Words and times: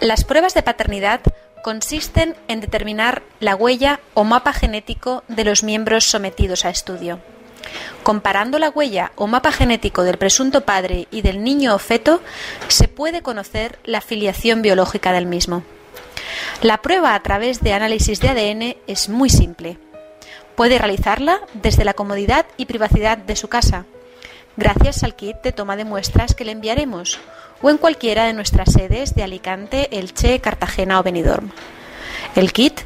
Las 0.00 0.24
pruebas 0.24 0.54
de 0.54 0.62
paternidad 0.62 1.20
consisten 1.62 2.36
en 2.48 2.60
determinar 2.60 3.22
la 3.40 3.56
huella 3.56 4.00
o 4.12 4.24
mapa 4.24 4.52
genético 4.52 5.24
de 5.28 5.44
los 5.44 5.62
miembros 5.62 6.04
sometidos 6.04 6.64
a 6.64 6.70
estudio. 6.70 7.20
Comparando 8.02 8.58
la 8.58 8.68
huella 8.68 9.12
o 9.14 9.26
mapa 9.26 9.50
genético 9.50 10.02
del 10.02 10.18
presunto 10.18 10.62
padre 10.62 11.08
y 11.10 11.22
del 11.22 11.42
niño 11.42 11.74
o 11.74 11.78
feto, 11.78 12.20
se 12.68 12.88
puede 12.88 13.22
conocer 13.22 13.78
la 13.84 14.02
filiación 14.02 14.60
biológica 14.60 15.12
del 15.12 15.26
mismo. 15.26 15.62
La 16.60 16.82
prueba 16.82 17.14
a 17.14 17.22
través 17.22 17.60
de 17.60 17.72
análisis 17.72 18.20
de 18.20 18.28
ADN 18.28 18.76
es 18.86 19.08
muy 19.08 19.30
simple. 19.30 19.78
Puede 20.56 20.78
realizarla 20.78 21.40
desde 21.54 21.84
la 21.84 21.94
comodidad 21.94 22.44
y 22.56 22.66
privacidad 22.66 23.16
de 23.16 23.36
su 23.36 23.48
casa, 23.48 23.86
gracias 24.56 25.02
al 25.02 25.14
kit 25.14 25.36
de 25.42 25.52
toma 25.52 25.76
de 25.76 25.84
muestras 25.84 26.34
que 26.34 26.44
le 26.44 26.52
enviaremos, 26.52 27.18
o 27.62 27.70
en 27.70 27.78
cualquiera 27.78 28.24
de 28.24 28.32
nuestras 28.32 28.72
sedes 28.72 29.14
de 29.14 29.22
Alicante, 29.22 29.88
Elche, 29.98 30.40
Cartagena 30.40 31.00
o 31.00 31.02
Benidorm. 31.02 31.50
El 32.36 32.52
kit 32.52 32.80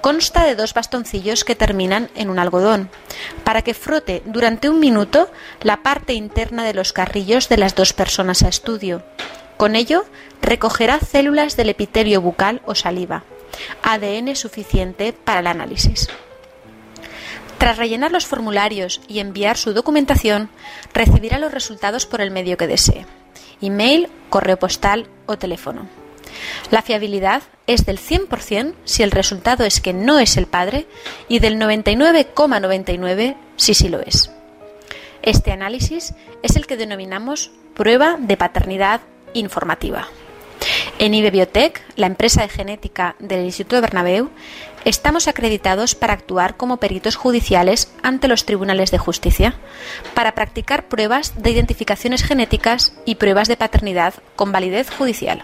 consta 0.00 0.44
de 0.44 0.54
dos 0.54 0.74
bastoncillos 0.74 1.44
que 1.44 1.54
terminan 1.54 2.10
en 2.14 2.28
un 2.28 2.38
algodón, 2.38 2.90
para 3.42 3.62
que 3.62 3.72
frote 3.72 4.22
durante 4.26 4.68
un 4.68 4.78
minuto 4.78 5.30
la 5.62 5.82
parte 5.82 6.12
interna 6.12 6.64
de 6.64 6.74
los 6.74 6.92
carrillos 6.92 7.48
de 7.48 7.56
las 7.56 7.74
dos 7.74 7.92
personas 7.92 8.42
a 8.42 8.48
estudio. 8.48 9.02
Con 9.56 9.76
ello, 9.76 10.04
recogerá 10.42 11.00
células 11.00 11.56
del 11.56 11.70
epitelio 11.70 12.20
bucal 12.20 12.60
o 12.66 12.74
saliva, 12.74 13.24
ADN 13.82 14.36
suficiente 14.36 15.12
para 15.12 15.40
el 15.40 15.46
análisis. 15.46 16.08
Tras 17.64 17.78
rellenar 17.78 18.12
los 18.12 18.26
formularios 18.26 19.00
y 19.08 19.20
enviar 19.20 19.56
su 19.56 19.72
documentación, 19.72 20.50
recibirá 20.92 21.38
los 21.38 21.50
resultados 21.50 22.04
por 22.04 22.20
el 22.20 22.30
medio 22.30 22.58
que 22.58 22.66
desee 22.66 23.06
email, 23.62 24.10
correo 24.28 24.58
postal 24.58 25.06
o 25.24 25.38
teléfono. 25.38 25.88
La 26.70 26.82
fiabilidad 26.82 27.42
es 27.66 27.86
del 27.86 27.98
100% 27.98 28.74
si 28.84 29.02
el 29.02 29.10
resultado 29.10 29.64
es 29.64 29.80
que 29.80 29.94
no 29.94 30.18
es 30.18 30.36
el 30.36 30.46
padre 30.46 30.86
y 31.26 31.38
del 31.38 31.58
99,99 31.58 33.34
si 33.56 33.72
sí 33.72 33.88
lo 33.88 34.00
es. 34.00 34.30
Este 35.22 35.50
análisis 35.50 36.12
es 36.42 36.56
el 36.56 36.66
que 36.66 36.76
denominamos 36.76 37.50
prueba 37.72 38.18
de 38.20 38.36
paternidad 38.36 39.00
informativa. 39.32 40.08
En 41.04 41.12
IBBiotech, 41.12 41.82
la 41.96 42.06
empresa 42.06 42.40
de 42.40 42.48
genética 42.48 43.14
del 43.18 43.44
Instituto 43.44 43.82
Bernabéu, 43.82 44.30
estamos 44.86 45.28
acreditados 45.28 45.94
para 45.94 46.14
actuar 46.14 46.56
como 46.56 46.78
peritos 46.78 47.16
judiciales 47.16 47.92
ante 48.02 48.26
los 48.26 48.46
tribunales 48.46 48.90
de 48.90 48.96
justicia, 48.96 49.54
para 50.14 50.34
practicar 50.34 50.88
pruebas 50.88 51.34
de 51.42 51.50
identificaciones 51.50 52.22
genéticas 52.24 52.94
y 53.04 53.16
pruebas 53.16 53.48
de 53.48 53.58
paternidad 53.58 54.14
con 54.34 54.50
validez 54.50 54.88
judicial. 54.88 55.42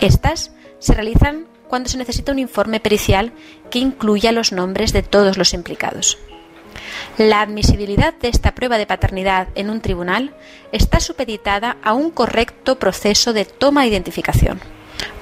Estas 0.00 0.52
se 0.78 0.94
realizan 0.94 1.48
cuando 1.66 1.88
se 1.88 1.98
necesita 1.98 2.30
un 2.30 2.38
informe 2.38 2.78
pericial 2.78 3.32
que 3.72 3.80
incluya 3.80 4.30
los 4.30 4.52
nombres 4.52 4.92
de 4.92 5.02
todos 5.02 5.36
los 5.36 5.52
implicados. 5.52 6.16
La 7.18 7.40
admisibilidad 7.40 8.14
de 8.14 8.28
esta 8.28 8.54
prueba 8.54 8.78
de 8.78 8.86
paternidad 8.86 9.48
en 9.54 9.70
un 9.70 9.80
tribunal 9.80 10.34
está 10.72 11.00
supeditada 11.00 11.76
a 11.82 11.92
un 11.92 12.10
correcto 12.10 12.78
proceso 12.78 13.32
de 13.32 13.44
toma 13.44 13.82
de 13.82 13.88
identificación. 13.88 14.60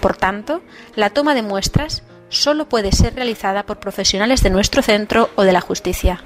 Por 0.01 0.17
tanto, 0.17 0.63
la 0.95 1.11
toma 1.11 1.35
de 1.35 1.43
muestras 1.43 2.03
solo 2.29 2.69
puede 2.69 2.93
ser 2.93 3.15
realizada 3.15 3.65
por 3.65 3.81
profesionales 3.81 4.43
de 4.43 4.51
nuestro 4.51 4.83
centro 4.83 5.31
o 5.35 5.43
de 5.43 5.53
la 5.53 5.61
justicia, 5.61 6.23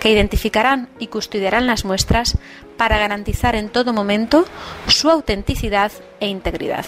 que 0.00 0.10
identificarán 0.10 0.88
y 0.98 1.08
custodiarán 1.08 1.66
las 1.66 1.84
muestras 1.84 2.38
para 2.76 2.98
garantizar 2.98 3.56
en 3.56 3.68
todo 3.68 3.92
momento 3.92 4.44
su 4.86 5.10
autenticidad 5.10 5.90
e 6.20 6.28
integridad. 6.28 6.86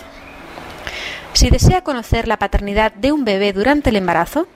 Si 1.33 1.51
desea 1.51 1.83
conocer 1.83 2.29
la 2.29 2.39
paternidad 2.39 2.93
de 2.93 3.13
un 3.13 3.25
bebé 3.25 3.53
durante 3.53 3.91
el 3.91 3.97
embarazo, 3.97 4.47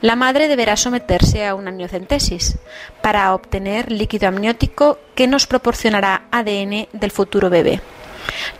la 0.00 0.16
madre 0.16 0.48
deberá 0.48 0.76
someterse 0.76 1.46
a 1.46 1.54
una 1.54 1.70
amniocentesis 1.70 2.56
para 3.02 3.34
obtener 3.34 3.90
líquido 3.90 4.28
amniótico 4.28 4.98
que 5.14 5.26
nos 5.26 5.46
proporcionará 5.46 6.28
ADN 6.30 6.88
del 6.92 7.10
futuro 7.10 7.50
bebé. 7.50 7.80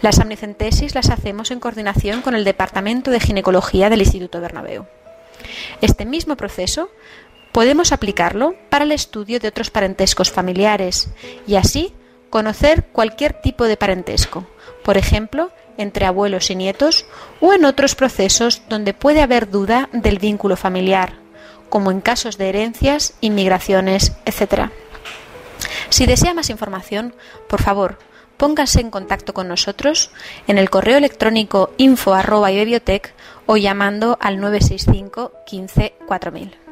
Las 0.03 0.19
amniocentesis 0.19 0.95
las 0.95 1.11
hacemos 1.11 1.51
en 1.51 1.61
coordinación 1.61 2.23
con 2.23 2.35
el 2.35 2.45
Departamento 2.45 3.11
de 3.11 3.21
Ginecología 3.21 3.91
del 3.91 4.01
Instituto 4.01 4.41
Bernabéu. 4.41 4.87
Este 5.81 6.05
mismo 6.05 6.37
proceso 6.37 6.91
podemos 7.53 7.93
aplicarlo 7.93 8.55
para 8.69 8.85
el 8.85 8.93
estudio 8.93 9.39
de 9.39 9.49
otros 9.49 9.71
parentescos 9.71 10.31
familiares 10.31 11.11
y 11.47 11.57
así 11.57 11.93
conocer 12.31 12.87
cualquier 12.93 13.33
tipo 13.33 13.65
de 13.65 13.77
parentesco, 13.77 14.47
por 14.83 14.97
ejemplo, 14.97 15.51
entre 15.77 16.07
abuelos 16.07 16.51
y 16.51 16.57
nietos 16.57 17.07
o 17.41 17.53
en 17.55 17.65
otros 17.65 17.95
procesos 17.95 18.63
donde 18.69 18.95
puede 18.95 19.23
haber 19.23 19.49
duda 19.49 19.89
del 19.93 20.19
vínculo 20.19 20.57
familiar, 20.57 21.15
como 21.69 21.91
en 21.91 22.01
casos 22.01 22.39
de 22.39 22.49
herencias, 22.49 23.15
inmigraciones, 23.21 24.13
etc. 24.25 24.71
Si 25.91 26.07
desea 26.07 26.35
más 26.35 26.51
información, 26.51 27.15
por 27.49 27.63
favor, 27.63 27.99
póngase 28.37 28.81
en 28.81 28.91
contacto 28.91 29.35
con 29.35 29.49
nosotros 29.49 30.11
en 30.47 30.59
el 30.59 30.71
correo 30.71 30.97
electrónico 30.97 31.73
info 31.77 32.15
o 33.47 33.57
llamando 33.57 34.19
al 34.21 34.41
965 34.41 35.33
15 35.47 35.95
4000. 36.07 36.68